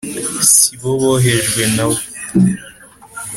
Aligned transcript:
Si 0.51 0.71
bo 0.81 0.91
bohejwe 1.01 1.63
na 1.75 1.85
we 1.91 2.01